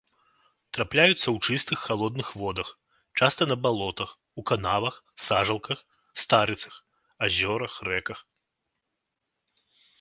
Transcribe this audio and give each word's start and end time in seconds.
Трапляюцца 0.75 1.25
ў 1.35 1.49
чыстых, 1.49 1.77
халодных 1.89 2.31
водах, 2.43 2.71
часта 3.21 3.47
на 3.51 3.57
балотах, 3.67 4.09
у 4.43 4.45
канавах, 4.53 4.95
сажалках, 5.29 5.79
старыцах, 6.25 6.75
азёрах, 7.29 7.73
рэках. 7.93 8.19